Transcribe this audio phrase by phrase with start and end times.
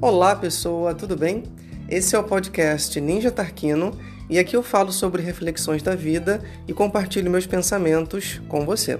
[0.00, 1.42] Olá, pessoa, tudo bem?
[1.88, 3.98] Esse é o podcast Ninja Tarquino
[4.30, 8.96] e aqui eu falo sobre reflexões da vida e compartilho meus pensamentos com você.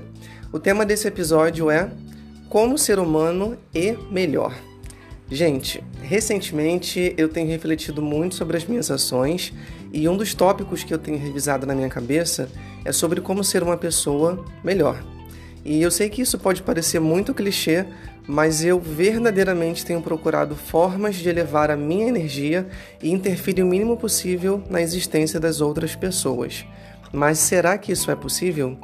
[0.53, 1.88] O tema desse episódio é
[2.48, 4.53] Como ser humano e melhor.
[5.30, 9.54] Gente, recentemente eu tenho refletido muito sobre as minhas ações
[9.93, 12.50] e um dos tópicos que eu tenho revisado na minha cabeça
[12.85, 15.00] é sobre como ser uma pessoa melhor.
[15.64, 17.86] E eu sei que isso pode parecer muito clichê,
[18.29, 22.68] mas eu verdadeiramente tenho procurado formas de elevar a minha energia
[23.03, 26.67] e interferir o mínimo possível na existência das outras pessoas.
[27.11, 28.77] Mas será que isso é possível?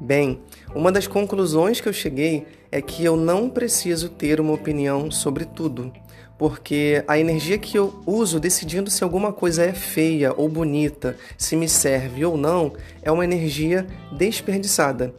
[0.00, 0.40] Bem,
[0.74, 5.44] uma das conclusões que eu cheguei é que eu não preciso ter uma opinião sobre
[5.44, 5.92] tudo,
[6.38, 11.54] porque a energia que eu uso decidindo se alguma coisa é feia ou bonita, se
[11.54, 12.72] me serve ou não,
[13.02, 13.86] é uma energia
[14.16, 15.12] desperdiçada.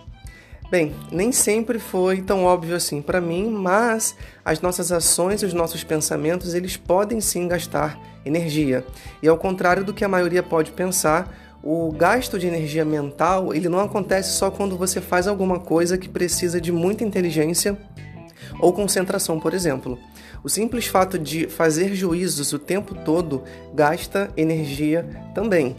[0.71, 5.53] Bem, nem sempre foi tão óbvio assim para mim, mas as nossas ações e os
[5.53, 8.86] nossos pensamentos, eles podem sim gastar energia.
[9.22, 13.67] E ao contrário do que a maioria pode pensar, o gasto de energia mental, ele
[13.67, 17.78] não acontece só quando você faz alguma coisa que precisa de muita inteligência
[18.58, 20.00] ou concentração, por exemplo.
[20.41, 25.75] O simples fato de fazer juízos o tempo todo gasta energia também.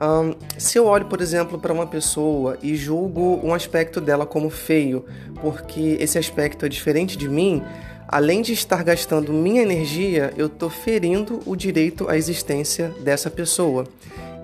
[0.00, 4.50] Um, se eu olho, por exemplo, para uma pessoa e julgo um aspecto dela como
[4.50, 5.04] feio,
[5.40, 7.62] porque esse aspecto é diferente de mim,
[8.08, 13.86] além de estar gastando minha energia, eu estou ferindo o direito à existência dessa pessoa.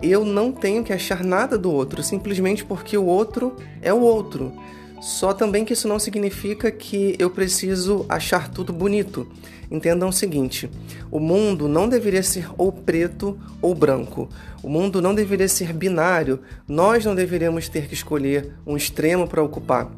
[0.00, 4.52] Eu não tenho que achar nada do outro, simplesmente porque o outro é o outro.
[5.00, 9.26] Só também que isso não significa que eu preciso achar tudo bonito.
[9.70, 10.70] Entendam o seguinte:
[11.10, 14.28] o mundo não deveria ser ou preto ou branco.
[14.62, 16.40] O mundo não deveria ser binário.
[16.68, 19.90] Nós não deveríamos ter que escolher um extremo para ocupar.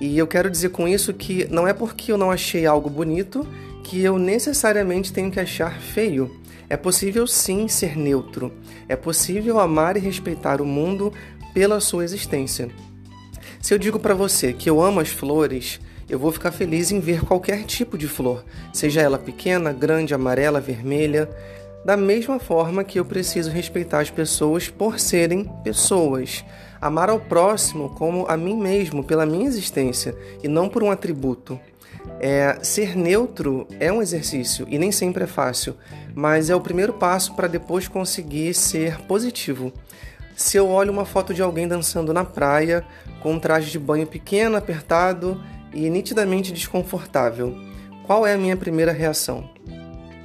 [0.00, 3.46] E eu quero dizer com isso que não é porque eu não achei algo bonito
[3.84, 6.30] que eu necessariamente tenho que achar feio.
[6.70, 8.52] É possível sim ser neutro.
[8.88, 11.12] É possível amar e respeitar o mundo
[11.52, 12.70] pela sua existência.
[13.60, 17.00] Se eu digo para você que eu amo as flores, eu vou ficar feliz em
[17.00, 21.28] ver qualquer tipo de flor, seja ela pequena, grande, amarela, vermelha.
[21.84, 26.44] Da mesma forma que eu preciso respeitar as pessoas por serem pessoas,
[26.80, 31.58] amar ao próximo como a mim mesmo, pela minha existência e não por um atributo.
[32.20, 35.76] É, ser neutro é um exercício e nem sempre é fácil,
[36.14, 39.72] mas é o primeiro passo para depois conseguir ser positivo.
[40.38, 42.84] Se eu olho uma foto de alguém dançando na praia,
[43.20, 45.42] com um traje de banho pequeno, apertado
[45.74, 47.58] e nitidamente desconfortável.
[48.06, 49.50] Qual é a minha primeira reação?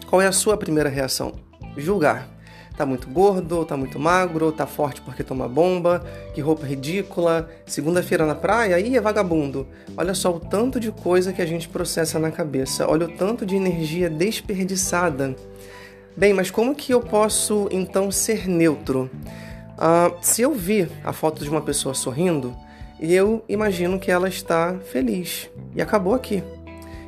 [0.07, 1.33] Qual é a sua primeira reação?
[1.75, 2.29] Julgar.
[2.77, 8.23] Tá muito gordo, tá muito magro, tá forte porque toma bomba, que roupa ridícula, segunda-feira
[8.23, 9.65] na praia, aí é vagabundo.
[9.97, 13.47] Olha só o tanto de coisa que a gente processa na cabeça, olha o tanto
[13.47, 15.35] de energia desperdiçada.
[16.15, 19.09] Bem, mas como que eu posso então ser neutro?
[19.83, 22.55] Uh, se eu vi a foto de uma pessoa sorrindo,
[23.01, 25.49] eu imagino que ela está feliz.
[25.75, 26.41] E acabou aqui.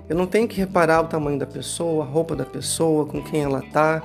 [0.09, 3.43] Eu não tenho que reparar o tamanho da pessoa, a roupa da pessoa, com quem
[3.43, 4.03] ela está.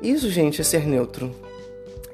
[0.00, 1.34] Isso, gente, é ser neutro.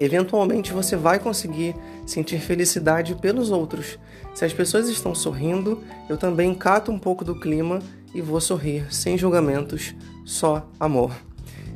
[0.01, 3.99] Eventualmente você vai conseguir sentir felicidade pelos outros.
[4.35, 7.81] Se as pessoas estão sorrindo, eu também cato um pouco do clima
[8.15, 11.13] e vou sorrir, sem julgamentos, só amor.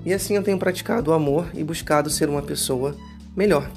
[0.02, 2.96] E assim eu tenho praticado o amor e buscado ser uma pessoa
[3.36, 3.70] melhor.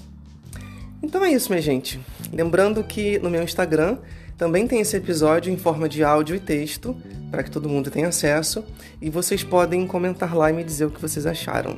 [1.02, 2.00] Então é isso, minha gente.
[2.32, 3.98] Lembrando que no meu Instagram
[4.38, 6.96] também tem esse episódio em forma de áudio e texto,
[7.30, 8.64] para que todo mundo tenha acesso,
[9.02, 11.78] e vocês podem comentar lá e me dizer o que vocês acharam.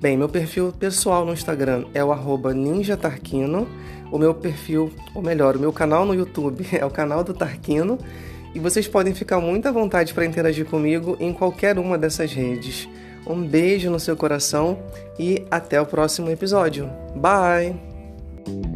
[0.00, 2.14] Bem, meu perfil pessoal no Instagram é o
[2.52, 3.66] ninjatarquino,
[4.12, 7.98] o meu perfil, ou melhor, o meu canal no YouTube é o canal do Tarquino,
[8.54, 12.88] e vocês podem ficar muito à vontade para interagir comigo em qualquer uma dessas redes.
[13.26, 14.78] Um beijo no seu coração
[15.18, 16.88] e até o próximo episódio.
[17.14, 17.85] Bye!
[18.46, 18.75] thank you.